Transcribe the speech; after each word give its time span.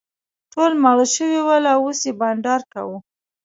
ټول 0.53 0.71
ماړه 0.83 1.05
شوي 1.15 1.39
ول 1.43 1.63
او 1.73 1.79
اوس 1.85 1.99
یې 2.07 2.13
بانډار 2.19 2.61
کاوه. 2.71 2.97